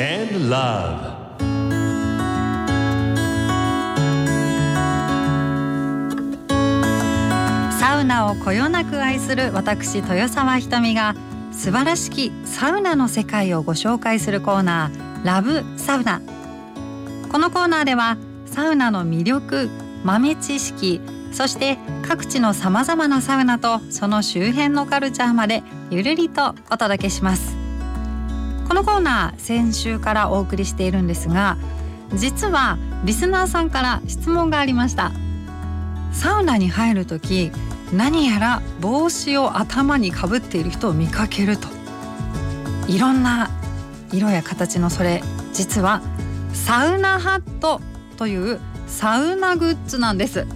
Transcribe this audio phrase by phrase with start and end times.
[0.00, 1.18] and Love.
[7.78, 11.14] サウナをこよなく愛する私豊沢ひとみが
[11.52, 16.22] 素晴らしきサウナの世界をご紹介するコーナーラブサウナ。
[17.30, 19.68] このコーナーではサウナの魅力
[20.02, 21.00] 豆知識
[21.32, 21.76] そして
[22.08, 27.59] 各地のさまざまなサウナとその周辺のカルチャーまでゆるりとお届けします。
[28.70, 31.58] このコーナー先週からお送りしているんですが
[32.14, 35.10] 実はリスナーさんから質問がありました。
[36.12, 37.50] サウナに入る時
[37.92, 41.66] 何やら帽子を頭にかぶっている人を見かけると。
[42.86, 43.50] いろんな
[44.12, 45.20] 色や形のそれ。
[45.52, 46.00] 実は
[46.52, 47.80] サウナハット
[48.16, 50.46] というサウナグッズなんです。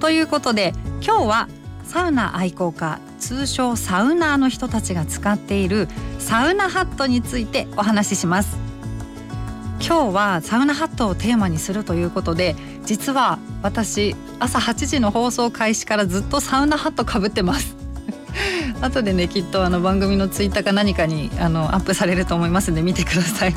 [0.00, 1.48] ということで今日は
[1.86, 8.58] サウナ愛好家通称サウナーの人たちが使っているサウナハットについてお話しします。
[9.78, 17.76] 今日はサウナハットをテーマにするということで実は私朝8時の放送開始からずっとサウナハットかぶってます。
[18.82, 23.54] 後でねきっとあの番組のツイッターか何かにあのアップされると思いますので見てください。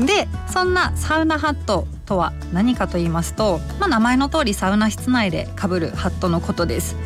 [0.00, 6.96] でそんなサウナハットとは何かと言いますと、まあ、名前の通りサウナ室内でかぶるハットのことです。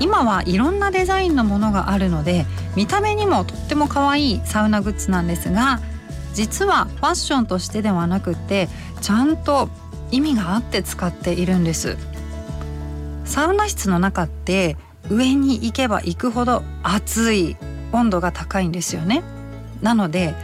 [0.00, 5.80] 今はいろんなデザインのものがあるので見た目にもとっても可愛いサウナグッズなんですが
[6.32, 8.68] 実はファッションとしてではなくて
[9.00, 9.68] ちゃんと
[10.10, 11.96] 意味があって使っているんです。
[13.24, 14.76] サウナ室の中って
[15.08, 17.56] 上に行けば行くほど暑い
[17.92, 19.22] 温度が高いんですよね。
[19.82, 20.34] なので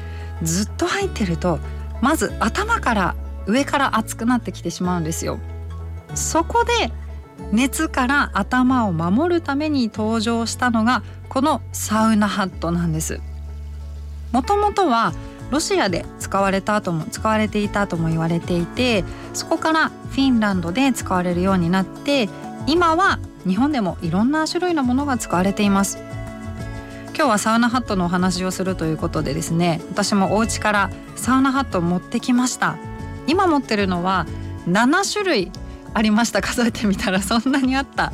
[0.42, 1.58] ずっと入ってると
[2.00, 5.38] まず頭から上から熱くなってきてしまうんですよ。
[6.14, 6.92] そこで
[7.52, 13.20] 熱から頭を守るために登場したのがこのサウナハットなんです。
[14.32, 15.12] もともとは
[15.50, 22.28] ロシアで使われたとも使われていたとも言われていてそこからフィンランドで使われるようになって
[22.66, 25.98] 今は日本でもいろんな種類のものが使われています。
[27.14, 32.76] 今日はサウナハットのお話をするということでですね私もお家からサウナハットを持ってきました。
[33.26, 34.26] 今持ってるのは
[34.68, 35.52] 7種類
[35.96, 36.42] ありました。
[36.42, 38.12] 数えてみたらそんなにあった。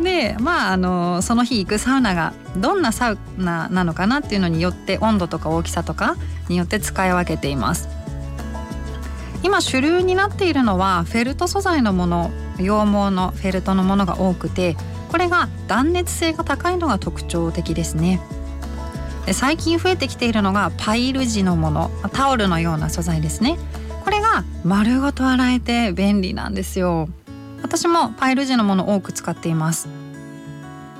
[0.00, 6.16] でまああのその日行くサウナがどんなサウナなのかなっていうのによって温度とか大きさとか
[6.48, 7.88] によって使い分けています。
[9.42, 14.74] 今主流になっているのはフェルト素材のもの羊毛のフェルトのものが多くて
[15.10, 18.20] これが断熱性が高いのが特徴的ですね。
[19.32, 23.58] 最近増えてきているのがパイル地のものタオルのような素材ですね。
[24.36, 27.08] が丸ごと洗えて便利なんですよ。
[27.62, 29.88] 私もパイル地のもの多く使っています。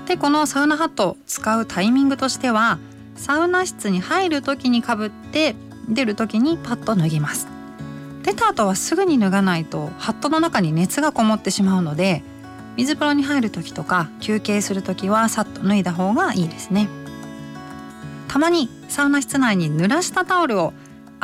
[0.07, 2.79] でこのサウナハットを使うタイミングとしては
[3.17, 5.55] サウナ室に入る時にかぶって
[5.89, 7.49] 出る時にパッと脱ぎます。
[8.23, 12.23] 出た後はすぐに脱がないとハットの中に熱がこもってしまうので
[12.77, 16.89] 水風呂に入る時とか休憩する時はさっと脱いだ方がいいですね。
[18.29, 20.73] たまにサウナ室内に濡らしたタオルを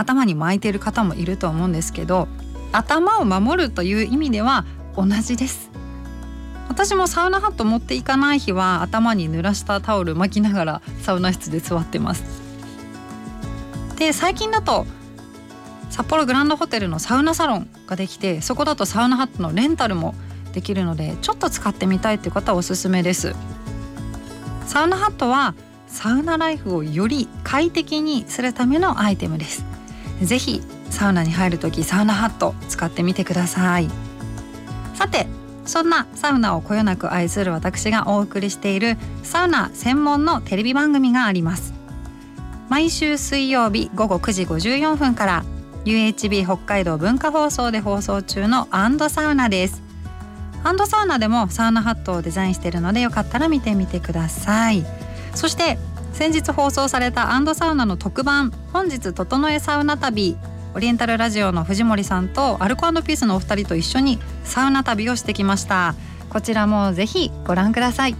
[0.02, 2.28] 頭に巻いている方もいると思うんですけど
[2.72, 4.64] 頭を守るという意味では
[4.96, 5.70] 同じです。
[6.68, 12.24] 私もサウナハット持っていかない日は頭に濡らしたタオル巻きながらサウナ室で座ってます。
[13.98, 14.86] で最近だと
[15.90, 20.14] 札幌グランドホテルのサウナサロンができてそこだとサウナハットのレンタルも
[20.54, 23.34] できるのでちょっと使ってみたいという方はおすすめです。
[24.66, 25.54] サウナハットは
[25.86, 29.66] サウナライフをより快適にするためのアイテムです。
[30.26, 33.88] ぜひサウナに入る時サウナハット使ってみてください。
[34.94, 35.26] さて
[35.64, 41.72] そんなサウナをこよなく愛する私がお送りしているサウナ専門のテレビ番組があります。
[42.68, 45.44] 毎週水曜日午後9時54分から
[45.84, 49.82] UHB 北海道文化放送で放送中のアンドサウナです。
[50.64, 54.84] アンドサウナでもサウナハットをデザインしているのでよかったら見てみてください。
[55.34, 55.78] そして
[56.12, 60.36] 先日放送されたアンドサウナの特番本日整えサウナ旅
[60.74, 65.94] オリエンタルラジオの藤森さんとアルコピースのお二人と一緒にサウナ旅をしてきました。
[66.30, 68.16] こちらもぜひご覧ください。